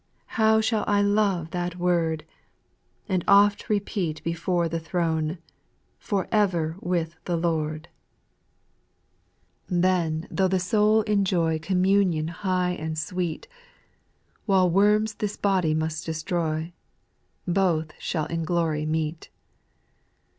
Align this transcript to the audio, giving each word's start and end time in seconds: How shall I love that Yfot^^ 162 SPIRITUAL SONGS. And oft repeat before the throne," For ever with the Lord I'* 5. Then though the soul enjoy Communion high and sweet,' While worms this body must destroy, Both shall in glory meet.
How 0.33 0.61
shall 0.61 0.83
I 0.87 1.03
love 1.03 1.51
that 1.51 1.73
Yfot^^ 1.73 2.21
162 3.05 3.05
SPIRITUAL 3.05 3.05
SONGS. 3.05 3.09
And 3.09 3.23
oft 3.27 3.69
repeat 3.69 4.23
before 4.23 4.67
the 4.67 4.79
throne," 4.79 5.37
For 5.99 6.27
ever 6.31 6.75
with 6.81 7.17
the 7.25 7.37
Lord 7.37 7.87
I'* 9.69 9.69
5. 9.73 9.81
Then 9.83 10.27
though 10.31 10.47
the 10.47 10.59
soul 10.59 11.03
enjoy 11.03 11.59
Communion 11.59 12.29
high 12.29 12.71
and 12.71 12.97
sweet,' 12.97 13.47
While 14.47 14.71
worms 14.71 15.13
this 15.13 15.37
body 15.37 15.75
must 15.75 16.07
destroy, 16.07 16.73
Both 17.47 17.93
shall 17.99 18.25
in 18.25 18.43
glory 18.43 18.87
meet. 18.87 19.29